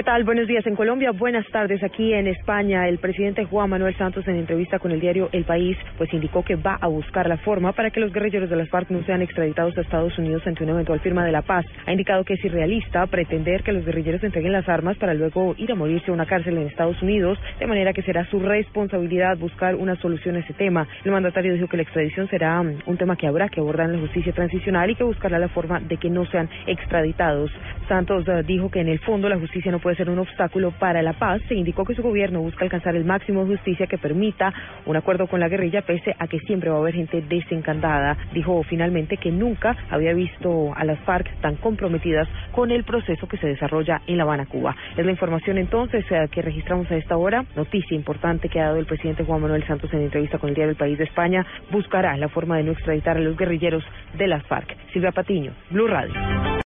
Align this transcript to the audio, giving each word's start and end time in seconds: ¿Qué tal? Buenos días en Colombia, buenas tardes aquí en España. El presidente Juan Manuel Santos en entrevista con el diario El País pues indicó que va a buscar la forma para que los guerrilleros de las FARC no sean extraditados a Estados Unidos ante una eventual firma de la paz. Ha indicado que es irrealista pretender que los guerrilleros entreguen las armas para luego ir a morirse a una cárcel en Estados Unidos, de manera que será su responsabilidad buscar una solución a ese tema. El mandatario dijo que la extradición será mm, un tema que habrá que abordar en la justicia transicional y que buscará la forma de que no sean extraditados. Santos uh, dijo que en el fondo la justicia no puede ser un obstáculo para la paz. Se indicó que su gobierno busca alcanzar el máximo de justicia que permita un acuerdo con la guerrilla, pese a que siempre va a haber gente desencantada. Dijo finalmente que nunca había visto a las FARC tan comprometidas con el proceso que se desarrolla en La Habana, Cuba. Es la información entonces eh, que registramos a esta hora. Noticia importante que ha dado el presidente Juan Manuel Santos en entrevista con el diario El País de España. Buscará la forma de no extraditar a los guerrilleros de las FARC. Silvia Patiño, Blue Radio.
¿Qué 0.00 0.04
tal? 0.04 0.24
Buenos 0.24 0.48
días 0.48 0.66
en 0.66 0.76
Colombia, 0.76 1.10
buenas 1.10 1.46
tardes 1.48 1.82
aquí 1.82 2.14
en 2.14 2.26
España. 2.26 2.88
El 2.88 2.96
presidente 2.96 3.44
Juan 3.44 3.68
Manuel 3.68 3.94
Santos 3.98 4.26
en 4.26 4.36
entrevista 4.36 4.78
con 4.78 4.92
el 4.92 4.98
diario 4.98 5.28
El 5.30 5.44
País 5.44 5.76
pues 5.98 6.10
indicó 6.14 6.42
que 6.42 6.56
va 6.56 6.78
a 6.80 6.86
buscar 6.86 7.28
la 7.28 7.36
forma 7.36 7.72
para 7.72 7.90
que 7.90 8.00
los 8.00 8.10
guerrilleros 8.10 8.48
de 8.48 8.56
las 8.56 8.70
FARC 8.70 8.88
no 8.88 9.04
sean 9.04 9.20
extraditados 9.20 9.76
a 9.76 9.82
Estados 9.82 10.16
Unidos 10.16 10.42
ante 10.46 10.64
una 10.64 10.72
eventual 10.72 11.00
firma 11.00 11.22
de 11.22 11.32
la 11.32 11.42
paz. 11.42 11.66
Ha 11.84 11.92
indicado 11.92 12.24
que 12.24 12.32
es 12.32 12.42
irrealista 12.42 13.06
pretender 13.08 13.62
que 13.62 13.72
los 13.72 13.84
guerrilleros 13.84 14.24
entreguen 14.24 14.52
las 14.52 14.66
armas 14.70 14.96
para 14.96 15.12
luego 15.12 15.54
ir 15.58 15.70
a 15.70 15.74
morirse 15.74 16.10
a 16.10 16.14
una 16.14 16.24
cárcel 16.24 16.56
en 16.56 16.68
Estados 16.68 17.02
Unidos, 17.02 17.38
de 17.58 17.66
manera 17.66 17.92
que 17.92 18.00
será 18.00 18.24
su 18.30 18.40
responsabilidad 18.40 19.36
buscar 19.36 19.74
una 19.74 19.96
solución 19.96 20.36
a 20.36 20.38
ese 20.38 20.54
tema. 20.54 20.88
El 21.04 21.12
mandatario 21.12 21.52
dijo 21.52 21.68
que 21.68 21.76
la 21.76 21.82
extradición 21.82 22.26
será 22.30 22.62
mm, 22.62 22.84
un 22.86 22.96
tema 22.96 23.16
que 23.16 23.26
habrá 23.26 23.50
que 23.50 23.60
abordar 23.60 23.90
en 23.90 23.96
la 23.96 24.00
justicia 24.00 24.32
transicional 24.32 24.88
y 24.88 24.94
que 24.94 25.04
buscará 25.04 25.38
la 25.38 25.48
forma 25.48 25.78
de 25.78 25.98
que 25.98 26.08
no 26.08 26.24
sean 26.24 26.48
extraditados. 26.66 27.50
Santos 27.90 28.24
uh, 28.28 28.44
dijo 28.44 28.70
que 28.70 28.80
en 28.80 28.86
el 28.86 29.00
fondo 29.00 29.28
la 29.28 29.36
justicia 29.36 29.72
no 29.72 29.80
puede 29.80 29.96
ser 29.96 30.08
un 30.08 30.20
obstáculo 30.20 30.70
para 30.70 31.02
la 31.02 31.14
paz. 31.14 31.42
Se 31.48 31.56
indicó 31.56 31.84
que 31.84 31.96
su 31.96 32.02
gobierno 32.02 32.40
busca 32.40 32.62
alcanzar 32.62 32.94
el 32.94 33.04
máximo 33.04 33.44
de 33.44 33.56
justicia 33.56 33.88
que 33.88 33.98
permita 33.98 34.54
un 34.86 34.94
acuerdo 34.94 35.26
con 35.26 35.40
la 35.40 35.48
guerrilla, 35.48 35.82
pese 35.82 36.14
a 36.16 36.28
que 36.28 36.38
siempre 36.40 36.70
va 36.70 36.76
a 36.76 36.78
haber 36.78 36.94
gente 36.94 37.20
desencantada. 37.20 38.16
Dijo 38.32 38.62
finalmente 38.62 39.16
que 39.16 39.32
nunca 39.32 39.76
había 39.90 40.12
visto 40.12 40.72
a 40.76 40.84
las 40.84 41.00
FARC 41.00 41.40
tan 41.40 41.56
comprometidas 41.56 42.28
con 42.52 42.70
el 42.70 42.84
proceso 42.84 43.26
que 43.26 43.38
se 43.38 43.48
desarrolla 43.48 44.02
en 44.06 44.18
La 44.18 44.22
Habana, 44.22 44.46
Cuba. 44.46 44.76
Es 44.96 45.04
la 45.04 45.10
información 45.10 45.58
entonces 45.58 46.04
eh, 46.10 46.28
que 46.30 46.42
registramos 46.42 46.88
a 46.92 46.96
esta 46.96 47.16
hora. 47.16 47.44
Noticia 47.56 47.96
importante 47.96 48.48
que 48.48 48.60
ha 48.60 48.66
dado 48.66 48.76
el 48.76 48.86
presidente 48.86 49.24
Juan 49.24 49.40
Manuel 49.40 49.66
Santos 49.66 49.92
en 49.92 50.02
entrevista 50.02 50.38
con 50.38 50.50
el 50.50 50.54
diario 50.54 50.70
El 50.70 50.76
País 50.76 50.96
de 50.96 51.04
España. 51.04 51.44
Buscará 51.72 52.16
la 52.16 52.28
forma 52.28 52.56
de 52.56 52.62
no 52.62 52.70
extraditar 52.70 53.16
a 53.16 53.20
los 53.20 53.36
guerrilleros 53.36 53.82
de 54.16 54.28
las 54.28 54.46
FARC. 54.46 54.76
Silvia 54.92 55.10
Patiño, 55.10 55.50
Blue 55.70 55.88
Radio. 55.88 56.49